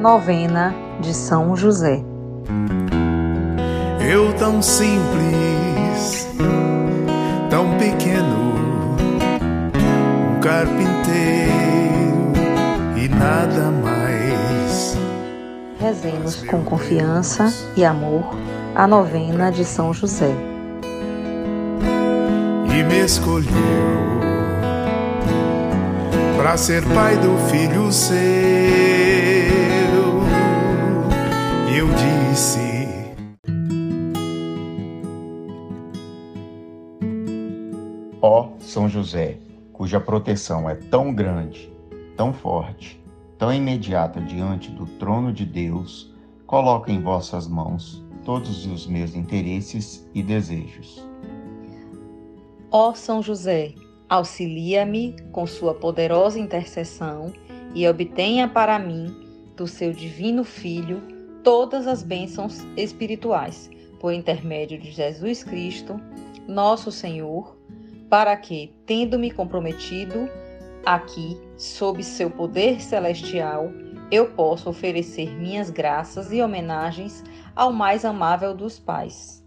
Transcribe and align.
Novena 0.00 0.74
de 1.00 1.14
São 1.14 1.56
José. 1.56 2.04
Eu 3.98 4.32
tão 4.34 4.60
simples, 4.60 6.28
tão 7.48 7.78
pequeno, 7.78 8.54
um 10.30 10.40
carpinteiro 10.40 11.50
e 12.94 13.08
nada 13.08 13.70
mais. 13.82 14.98
Rezemos 15.80 16.42
com 16.42 16.62
confiança 16.62 17.52
e 17.74 17.84
amor 17.84 18.34
a 18.74 18.86
novena 18.86 19.50
de 19.50 19.64
São 19.64 19.94
José. 19.94 20.30
E 22.70 22.82
me 22.82 23.04
escolheu 23.04 23.46
para 26.36 26.56
ser 26.58 26.84
pai 26.84 27.16
do 27.16 27.36
filho 27.48 27.90
seu. 27.90 28.95
Eu 31.86 31.94
disse: 32.32 32.88
Ó 38.20 38.48
São 38.58 38.88
José, 38.88 39.38
cuja 39.72 40.00
proteção 40.00 40.68
é 40.68 40.74
tão 40.74 41.14
grande, 41.14 41.72
tão 42.16 42.32
forte, 42.32 43.00
tão 43.38 43.52
imediata 43.52 44.20
diante 44.20 44.70
do 44.70 44.84
trono 44.98 45.32
de 45.32 45.44
Deus, 45.44 46.12
coloco 46.44 46.90
em 46.90 47.00
vossas 47.00 47.46
mãos 47.46 48.04
todos 48.24 48.66
os 48.66 48.86
meus 48.88 49.14
interesses 49.14 50.08
e 50.12 50.22
desejos. 50.22 51.06
Ó 52.72 52.94
São 52.94 53.22
José, 53.22 53.74
auxilia-me 54.08 55.14
com 55.30 55.46
sua 55.46 55.72
poderosa 55.72 56.40
intercessão 56.40 57.32
e 57.74 57.86
obtenha 57.86 58.48
para 58.48 58.76
mim, 58.76 59.14
do 59.56 59.68
seu 59.68 59.92
divino 59.92 60.42
Filho, 60.44 61.15
todas 61.46 61.86
as 61.86 62.02
bênçãos 62.02 62.66
espirituais, 62.76 63.70
por 64.00 64.12
intermédio 64.12 64.80
de 64.80 64.90
Jesus 64.90 65.44
Cristo, 65.44 66.00
nosso 66.48 66.90
Senhor, 66.90 67.56
para 68.10 68.36
que, 68.36 68.74
tendo-me 68.84 69.30
comprometido 69.30 70.28
aqui 70.84 71.40
sob 71.56 72.02
seu 72.02 72.28
poder 72.28 72.82
celestial, 72.82 73.70
eu 74.10 74.32
possa 74.32 74.68
oferecer 74.68 75.38
minhas 75.38 75.70
graças 75.70 76.32
e 76.32 76.42
homenagens 76.42 77.22
ao 77.54 77.72
mais 77.72 78.04
amável 78.04 78.52
dos 78.52 78.80
pais. 78.80 79.40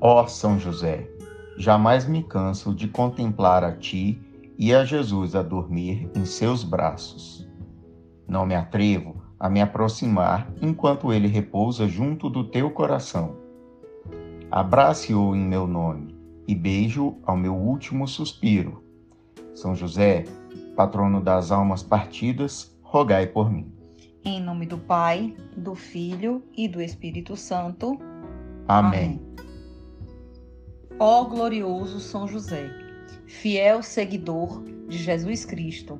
Ó 0.00 0.28
São 0.28 0.60
José, 0.60 1.10
jamais 1.58 2.06
me 2.06 2.22
canso 2.22 2.72
de 2.72 2.86
contemplar 2.86 3.64
a 3.64 3.72
ti 3.76 4.16
e 4.56 4.72
a 4.72 4.84
Jesus 4.84 5.34
a 5.34 5.42
dormir 5.42 6.08
em 6.14 6.24
seus 6.24 6.62
braços. 6.62 7.46
Não 8.26 8.44
me 8.44 8.54
atrevo 8.54 9.22
a 9.38 9.48
me 9.48 9.60
aproximar 9.60 10.50
enquanto 10.60 11.12
ele 11.12 11.28
repousa 11.28 11.86
junto 11.86 12.28
do 12.28 12.44
teu 12.44 12.70
coração. 12.70 13.36
Abrace-o 14.50 15.34
em 15.34 15.44
meu 15.44 15.66
nome 15.66 16.16
e 16.46 16.54
beijo 16.54 17.16
ao 17.24 17.36
meu 17.36 17.54
último 17.54 18.06
suspiro. 18.06 18.82
São 19.54 19.74
José, 19.74 20.24
patrono 20.74 21.20
das 21.20 21.50
almas 21.50 21.82
partidas, 21.82 22.76
rogai 22.82 23.26
por 23.26 23.50
mim. 23.50 23.72
Em 24.24 24.40
nome 24.40 24.66
do 24.66 24.78
Pai, 24.78 25.34
do 25.56 25.74
Filho 25.74 26.42
e 26.56 26.68
do 26.68 26.80
Espírito 26.80 27.36
Santo. 27.36 27.98
Amém. 28.66 29.20
Ó 30.98 31.24
glorioso 31.24 32.00
São 32.00 32.26
José, 32.26 32.70
fiel 33.26 33.82
seguidor 33.82 34.62
de 34.88 34.98
Jesus 34.98 35.44
Cristo, 35.44 35.98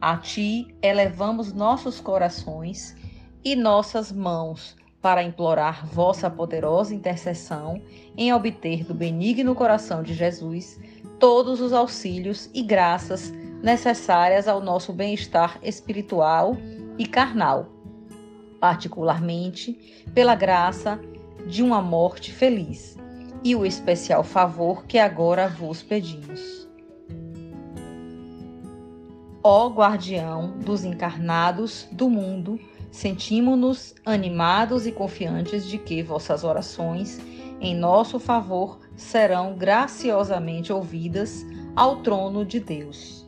a 0.00 0.16
ti 0.16 0.74
elevamos 0.82 1.52
nossos 1.52 2.00
corações 2.00 2.96
e 3.44 3.56
nossas 3.56 4.12
mãos 4.12 4.76
para 5.00 5.22
implorar 5.22 5.86
vossa 5.86 6.28
poderosa 6.28 6.94
intercessão 6.94 7.80
em 8.16 8.32
obter 8.32 8.84
do 8.84 8.92
benigno 8.92 9.54
coração 9.54 10.02
de 10.02 10.14
Jesus 10.14 10.80
todos 11.18 11.60
os 11.60 11.72
auxílios 11.72 12.50
e 12.52 12.62
graças 12.62 13.32
necessárias 13.62 14.48
ao 14.48 14.60
nosso 14.60 14.92
bem-estar 14.92 15.58
espiritual 15.62 16.56
e 16.98 17.06
carnal, 17.06 17.68
particularmente 18.60 20.04
pela 20.12 20.34
graça 20.34 21.00
de 21.46 21.62
uma 21.62 21.80
morte 21.80 22.32
feliz 22.32 22.96
e 23.44 23.54
o 23.54 23.64
especial 23.64 24.24
favor 24.24 24.84
que 24.86 24.98
agora 24.98 25.48
vos 25.48 25.82
pedimos. 25.82 26.65
Ó 29.48 29.68
guardião 29.68 30.58
dos 30.58 30.84
encarnados 30.84 31.86
do 31.92 32.10
mundo, 32.10 32.58
sentimos-nos 32.90 33.94
animados 34.04 34.88
e 34.88 34.90
confiantes 34.90 35.68
de 35.68 35.78
que 35.78 36.02
vossas 36.02 36.42
orações 36.42 37.20
em 37.60 37.72
nosso 37.72 38.18
favor 38.18 38.80
serão 38.96 39.54
graciosamente 39.54 40.72
ouvidas 40.72 41.46
ao 41.76 41.98
trono 41.98 42.44
de 42.44 42.58
Deus. 42.58 43.24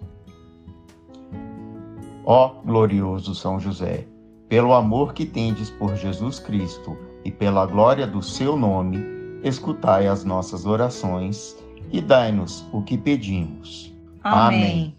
Ó 2.24 2.48
glorioso 2.64 3.32
São 3.32 3.60
José, 3.60 4.04
pelo 4.48 4.72
amor 4.72 5.14
que 5.14 5.24
tendes 5.24 5.70
por 5.70 5.94
Jesus 5.94 6.40
Cristo 6.40 6.98
e 7.24 7.30
pela 7.30 7.64
glória 7.64 8.08
do 8.08 8.24
seu 8.24 8.56
nome, 8.56 8.98
escutai 9.44 10.08
as 10.08 10.24
nossas 10.24 10.66
orações 10.66 11.56
e 11.92 12.00
dai-nos 12.00 12.66
o 12.72 12.82
que 12.82 12.98
pedimos. 12.98 13.96
Amém. 14.24 14.97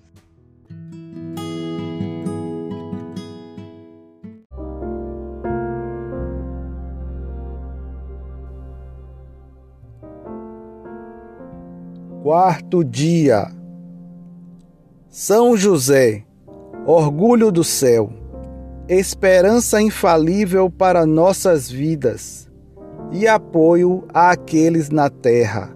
Quarto 12.31 12.83
dia. 12.83 13.47
São 15.09 15.57
José, 15.57 16.25
orgulho 16.85 17.51
do 17.51 17.63
céu, 17.63 18.11
esperança 18.87 19.81
infalível 19.81 20.69
para 20.69 21.07
nossas 21.07 21.71
vidas 21.71 22.47
e 23.11 23.27
apoio 23.27 24.03
àqueles 24.13 24.91
na 24.91 25.09
terra. 25.09 25.75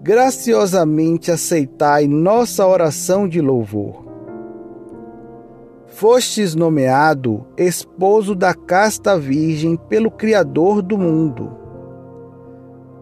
Graciosamente 0.00 1.30
aceitai 1.30 2.08
nossa 2.08 2.66
oração 2.66 3.28
de 3.28 3.42
louvor. 3.42 4.06
Fostes 5.86 6.54
nomeado 6.54 7.44
esposo 7.58 8.34
da 8.34 8.54
casta 8.54 9.18
virgem 9.18 9.76
pelo 9.76 10.10
Criador 10.10 10.80
do 10.80 10.96
mundo. 10.96 11.59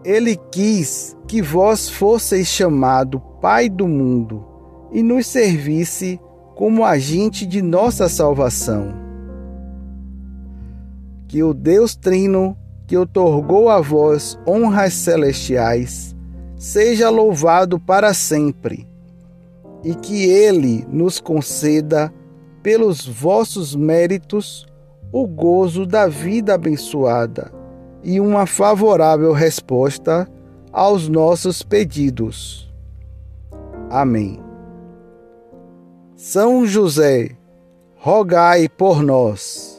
Ele 0.03 0.37
quis 0.51 1.15
que 1.27 1.41
vós 1.41 1.89
fosseis 1.89 2.47
chamado 2.47 3.19
Pai 3.41 3.69
do 3.69 3.87
mundo 3.87 4.45
e 4.91 5.03
nos 5.03 5.27
servisse 5.27 6.19
como 6.55 6.85
agente 6.85 7.45
de 7.45 7.61
nossa 7.61 8.07
salvação. 8.07 8.93
Que 11.27 11.43
o 11.43 11.53
Deus 11.53 11.95
Trino, 11.95 12.57
que 12.87 12.97
otorgou 12.97 13.69
a 13.69 13.79
vós 13.81 14.39
honras 14.47 14.93
celestiais, 14.93 16.15
seja 16.57 17.09
louvado 17.09 17.79
para 17.79 18.13
sempre, 18.13 18.87
e 19.83 19.93
que 19.95 20.25
Ele 20.25 20.85
nos 20.89 21.19
conceda, 21.19 22.13
pelos 22.61 23.05
vossos 23.05 23.75
méritos, 23.75 24.65
o 25.13 25.25
gozo 25.25 25.85
da 25.85 26.07
vida 26.07 26.55
abençoada 26.55 27.58
e 28.03 28.19
uma 28.19 28.45
favorável 28.45 29.33
resposta 29.33 30.27
aos 30.71 31.07
nossos 31.07 31.61
pedidos. 31.61 32.71
Amém. 33.89 34.39
São 36.15 36.65
José, 36.65 37.31
rogai 37.95 38.67
por 38.69 39.01
nós. 39.01 39.78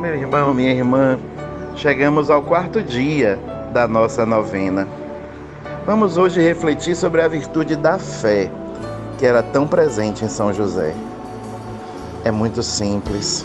Meu 0.00 0.14
irmão, 0.14 0.54
minha 0.54 0.72
irmã, 0.72 1.18
chegamos 1.76 2.30
ao 2.30 2.42
quarto 2.42 2.82
dia 2.82 3.38
da 3.70 3.86
nossa 3.86 4.24
novena. 4.24 4.88
Vamos 5.84 6.16
hoje 6.16 6.40
refletir 6.40 6.96
sobre 6.96 7.20
a 7.20 7.28
virtude 7.28 7.76
da 7.76 7.98
fé, 7.98 8.50
que 9.18 9.26
era 9.26 9.42
tão 9.42 9.68
presente 9.68 10.24
em 10.24 10.28
São 10.28 10.54
José. 10.54 10.94
é 12.24 12.30
muito 12.30 12.62
simples. 12.62 13.44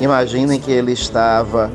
Imaginem 0.00 0.60
que 0.60 0.70
ele 0.70 0.92
estava 0.92 1.68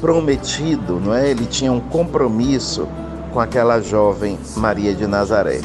prometido, 0.00 0.98
não 0.98 1.12
é? 1.12 1.28
Ele 1.28 1.44
tinha 1.44 1.70
um 1.70 1.80
compromisso 1.80 2.88
com 3.34 3.38
aquela 3.38 3.82
jovem 3.82 4.38
Maria 4.56 4.94
de 4.94 5.06
Nazaré. 5.06 5.60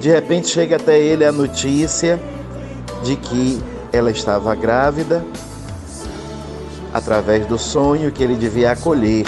De 0.00 0.08
repente 0.08 0.48
chega 0.48 0.76
até 0.76 0.98
ele 0.98 1.26
a 1.26 1.32
notícia 1.32 2.18
de 3.02 3.14
que 3.14 3.62
ela 3.92 4.10
estava 4.10 4.54
grávida 4.54 5.22
através 6.92 7.46
do 7.46 7.58
sonho 7.58 8.12
que 8.12 8.22
ele 8.22 8.34
devia 8.34 8.72
acolher 8.72 9.26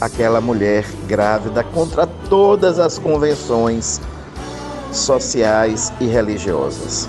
aquela 0.00 0.40
mulher 0.40 0.84
grávida 1.06 1.62
contra 1.62 2.06
todas 2.06 2.78
as 2.78 2.98
convenções 2.98 4.00
sociais 4.92 5.92
e 6.00 6.06
religiosas. 6.06 7.08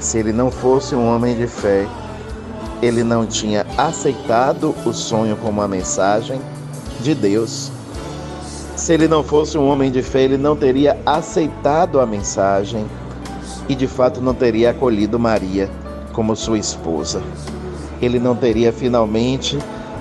Se 0.00 0.18
ele 0.18 0.32
não 0.32 0.50
fosse 0.50 0.94
um 0.94 1.06
homem 1.06 1.36
de 1.36 1.46
fé, 1.46 1.86
ele 2.82 3.02
não 3.02 3.26
tinha 3.26 3.64
aceitado 3.78 4.74
o 4.84 4.92
sonho 4.92 5.36
como 5.36 5.60
uma 5.60 5.68
mensagem 5.68 6.40
de 7.00 7.14
Deus. 7.14 7.70
Se 8.76 8.92
ele 8.92 9.06
não 9.06 9.22
fosse 9.22 9.56
um 9.56 9.68
homem 9.68 9.90
de 9.90 10.02
fé, 10.02 10.22
ele 10.22 10.36
não 10.36 10.56
teria 10.56 10.98
aceitado 11.06 12.00
a 12.00 12.06
mensagem 12.06 12.84
e 13.68 13.74
de 13.74 13.86
fato 13.86 14.20
não 14.20 14.34
teria 14.34 14.70
acolhido 14.70 15.18
Maria 15.18 15.70
como 16.12 16.36
sua 16.36 16.58
esposa. 16.58 17.22
Ele 18.04 18.18
não 18.18 18.36
teria 18.36 18.72
finalmente 18.72 19.58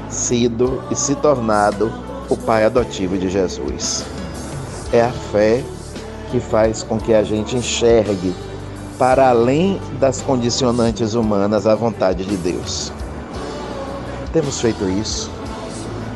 sido 0.10 0.84
e 0.92 0.96
se 0.96 1.16
tornado 1.16 1.92
o 2.30 2.38
pai 2.38 2.66
adotivo 2.66 3.18
de 3.18 3.30
Jesus. 3.30 4.06
É 4.92 5.02
a 5.02 5.12
fé 5.12 5.64
que 6.30 6.40
faz 6.40 6.84
com 6.84 7.00
que 7.00 7.14
a 7.14 7.24
gente 7.24 7.56
enxergue 7.56 8.34
para 8.98 9.30
além 9.30 9.80
das 10.00 10.22
condicionantes 10.22 11.14
humanas 11.14 11.66
a 11.66 11.76
vontade 11.76 12.26
de 12.26 12.38
Deus. 12.38 12.92
Temos 14.32 14.60
feito 14.60 14.88
isso. 14.90 15.30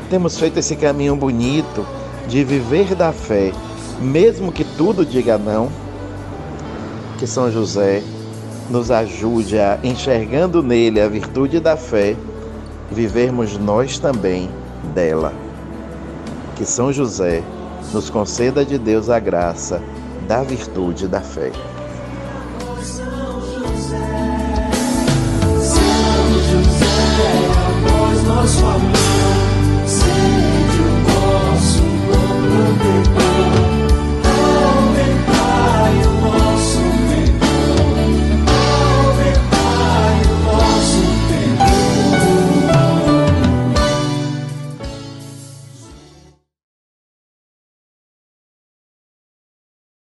Temos 0.09 0.39
feito 0.39 0.57
esse 0.57 0.75
caminho 0.75 1.15
bonito 1.15 1.85
de 2.27 2.43
viver 2.43 2.95
da 2.95 3.11
fé, 3.11 3.51
mesmo 3.99 4.51
que 4.51 4.63
tudo 4.63 5.05
diga 5.05 5.37
não. 5.37 5.69
Que 7.17 7.27
São 7.27 7.51
José 7.51 8.03
nos 8.69 8.91
ajude 8.91 9.59
a, 9.59 9.79
enxergando 9.83 10.61
nele 10.61 10.99
a 10.99 11.07
virtude 11.07 11.59
da 11.59 11.77
fé, 11.77 12.15
vivermos 12.91 13.57
nós 13.57 13.97
também 13.99 14.49
dela. 14.93 15.33
Que 16.55 16.65
São 16.65 16.91
José 16.91 17.43
nos 17.93 18.09
conceda 18.09 18.65
de 18.65 18.77
Deus 18.77 19.09
a 19.09 19.19
graça 19.19 19.81
da 20.27 20.43
virtude 20.43 21.07
da 21.07 21.21
fé. 21.21 21.51